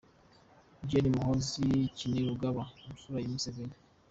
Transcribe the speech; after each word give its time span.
Gen 0.89 1.05
Muhoozi 1.15 1.65
Kainerugaba, 1.97 2.63
imfura 2.89 3.17
ya 3.21 3.29
Museveni. 3.33 3.75